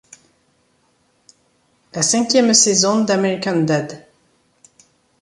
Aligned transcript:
La 1.93 2.01
cinquième 2.01 2.55
saison 2.55 3.03
dAmerican 3.03 3.57
Dad! 3.61 4.07